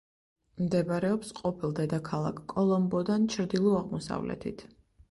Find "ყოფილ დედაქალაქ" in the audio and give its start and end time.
1.41-2.43